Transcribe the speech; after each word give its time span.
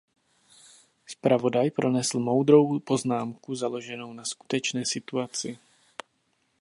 Zpravodaj 1.07 1.71
pronesl 1.71 2.19
moudrou 2.19 2.79
poznámku 2.79 3.55
založenou 3.55 4.13
na 4.13 4.25
skutečné 4.25 4.85
situaci. 4.85 5.57